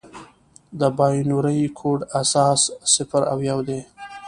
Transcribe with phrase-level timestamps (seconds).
[0.79, 2.59] د بایونري کوډ اساس
[2.93, 3.79] صفر او یو دی.